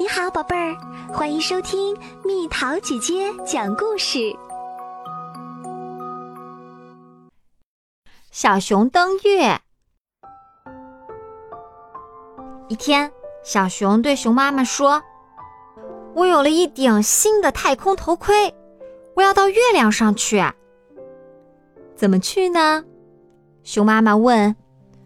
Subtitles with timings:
[0.00, 0.76] 你好，宝贝儿，
[1.12, 4.32] 欢迎收听蜜桃姐姐讲故事。
[8.30, 9.60] 小熊登月。
[12.68, 13.10] 一天，
[13.42, 15.02] 小熊对熊妈妈说
[16.14, 18.54] ：“我有了一顶新的太空头盔，
[19.16, 20.40] 我要到月亮上去。”
[21.96, 22.84] 怎么去呢？
[23.64, 24.54] 熊妈妈问。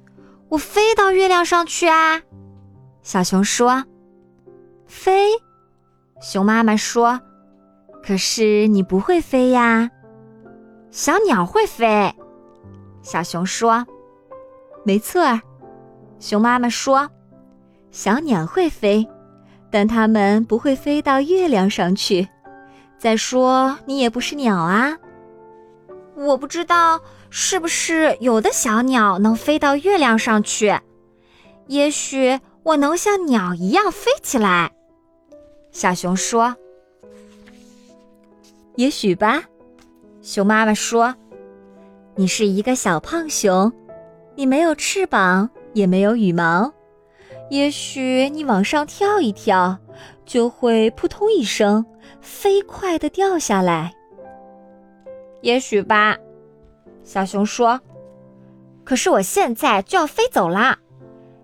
[0.50, 2.20] “我飞到月亮上去啊！”
[3.02, 3.84] 小熊说。
[4.92, 5.30] 飞，
[6.20, 7.18] 熊妈妈说
[8.04, 9.90] ：“可是你不会飞呀。”
[10.92, 12.14] 小鸟会飞，
[13.00, 13.84] 小熊说
[14.84, 15.40] ：“没错儿。”
[16.20, 17.08] 熊妈妈说
[17.90, 19.08] ：“小鸟会飞，
[19.70, 22.28] 但它们不会飞到月亮上去。
[22.98, 24.96] 再说，你也不是鸟啊。”
[26.14, 27.00] 我不知道
[27.30, 30.78] 是不是有的小鸟能飞到月亮上去，
[31.66, 34.70] 也许我能像鸟一样飞起来。
[35.72, 36.54] 小熊说
[38.76, 39.42] ：“也许吧。”
[40.22, 41.12] 熊妈妈说
[42.14, 43.72] ：“你是一个小胖熊，
[44.36, 46.72] 你没有翅膀，也没有羽毛。
[47.50, 49.76] 也许你往上跳一跳，
[50.24, 51.84] 就会扑通一声，
[52.20, 53.92] 飞快的掉下来。”
[55.42, 56.16] 也许吧，
[57.02, 57.80] 小熊说
[58.84, 60.78] ：“可是我现在就要飞走了，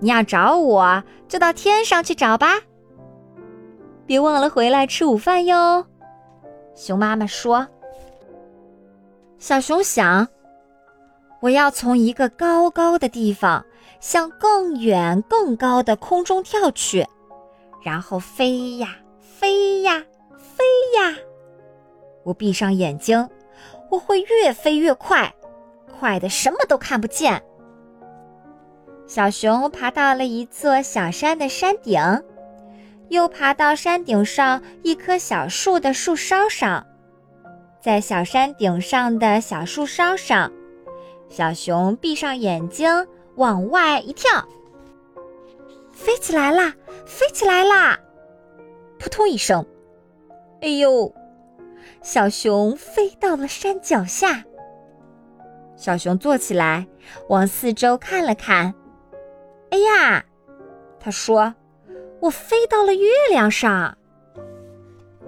[0.00, 2.60] 你要找我就到天上去找吧。”
[4.06, 5.86] 别忘了回来吃午饭哟，
[6.74, 7.66] 熊妈妈说。
[9.38, 10.28] 小熊想，
[11.40, 13.64] 我要从一个高高的地方
[14.00, 17.06] 向更远更高的空中跳去，
[17.82, 20.04] 然后飞呀飞呀
[20.36, 20.64] 飞
[20.98, 21.16] 呀。
[22.22, 23.28] 我闭上眼睛，
[23.90, 25.34] 我会越飞越快，
[25.98, 27.42] 快的什么都看不见。
[29.06, 32.00] 小熊爬到了一座小山的山顶。
[33.08, 36.86] 又爬到山顶上一棵小树的树梢上，
[37.80, 40.50] 在小山顶上的小树梢上，
[41.28, 43.06] 小熊闭上眼睛
[43.36, 44.46] 往外一跳，
[45.92, 46.74] 飞起来啦！
[47.06, 47.98] 飞起来啦！
[48.98, 49.64] 扑通一声，
[50.62, 51.14] 哎呦！
[52.00, 54.44] 小熊飞到了山脚下。
[55.76, 56.86] 小熊坐起来，
[57.28, 58.74] 往四周看了看，
[59.70, 60.24] 哎呀！
[60.98, 61.54] 他说。
[62.24, 63.98] 我飞到了月亮上，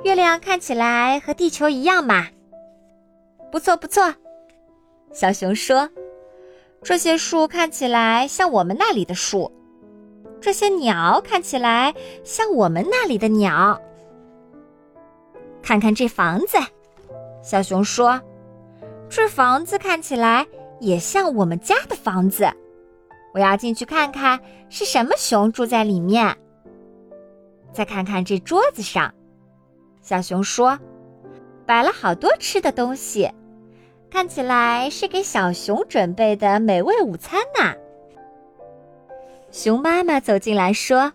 [0.02, 2.28] 月亮看起来和地球一样嘛。
[3.52, 4.14] 不错不错，
[5.12, 5.90] 小熊说
[6.82, 9.52] ：“这些树看起来像我们那里的树，
[10.40, 13.78] 这些鸟看起来像我们那里的鸟。
[15.62, 16.56] 看看这房子，
[17.42, 18.18] 小熊说：
[19.10, 20.46] 这房子看起来
[20.80, 22.48] 也像我们家的房子。
[23.34, 24.40] 我要进去看看
[24.70, 26.34] 是什么熊住在里面。”
[27.76, 29.12] 再看看这桌子上，
[30.00, 30.78] 小熊说
[31.66, 33.30] ：“摆了好多吃的东西，
[34.10, 37.74] 看起来是给小熊准备的美味午餐呢。”
[39.52, 41.12] 熊妈妈走进来说：“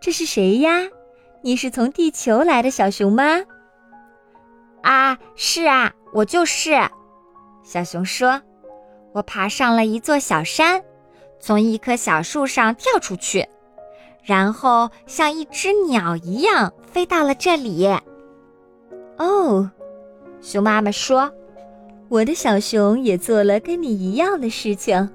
[0.00, 0.88] 这是谁呀？
[1.42, 3.44] 你是从地球来的小熊吗
[4.80, 6.72] ？”“啊，是啊，我就是。”
[7.62, 8.40] 小熊说
[9.12, 10.82] ：“我爬上了一座小山，
[11.38, 13.46] 从一棵小树上跳出去。”
[14.22, 17.88] 然后像一只鸟一样飞到了这里。
[19.16, 19.70] 哦，
[20.40, 21.32] 熊妈妈说
[22.08, 25.10] ：“我的小熊也做了跟你一样的事情，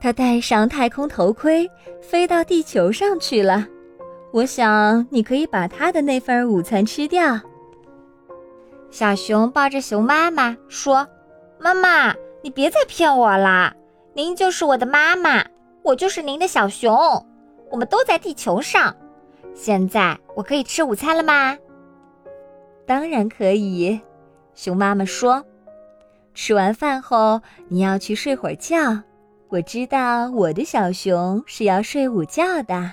[0.00, 3.66] 它戴上太空头盔，飞到地球上去了。
[4.32, 7.40] 我想你可以把它的那份午餐吃掉。”
[8.90, 11.06] 小熊抱着熊妈妈说
[11.58, 13.74] ：“妈妈，你别再骗我啦！
[14.14, 15.44] 您就是我的妈妈，
[15.82, 16.94] 我就是您的小熊。”
[17.72, 18.94] 我们都在地球上，
[19.54, 21.56] 现在我可以吃午餐了吗？
[22.86, 23.98] 当然可以，
[24.54, 25.42] 熊妈妈说。
[26.34, 29.02] 吃完饭后你要去睡会儿觉，
[29.48, 32.92] 我知道我的小熊是要睡午觉的。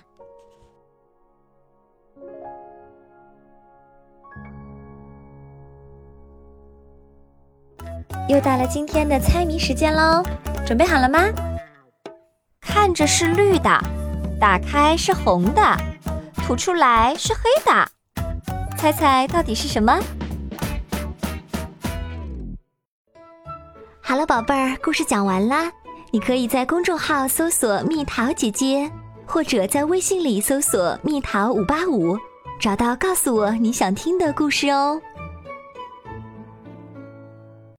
[8.30, 10.24] 又到了今天的猜谜时间喽，
[10.66, 11.20] 准备好了吗？
[12.62, 13.99] 看着是绿的。
[14.40, 15.62] 打开是红的，
[16.34, 17.92] 吐出来是黑的，
[18.78, 20.00] 猜猜到底是什么？
[24.00, 25.70] 好了，宝贝儿，故事讲完啦。
[26.12, 28.90] 你可以在公众号搜索“蜜桃姐姐”，
[29.28, 32.18] 或者在微信里搜索“蜜桃五八五”，
[32.62, 35.02] 找到告诉我你想听的故事哦。